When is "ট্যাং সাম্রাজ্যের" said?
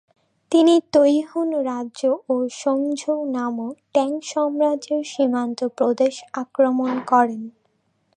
3.93-5.03